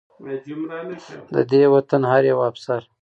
[1.33, 2.81] د دې وطن هر يو افسر